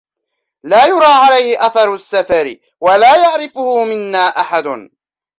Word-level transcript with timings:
لا 0.63 0.85
يُرَى 0.85 1.05
عَلَيْهِ 1.05 1.65
أَثَرُ 1.65 1.93
السَّفَرِ، 1.93 2.55
وَلا 2.81 3.15
يَعْرِفُهُ 3.23 3.85
مِنَّا 3.85 4.17
أَحَدٌ، 4.27 4.89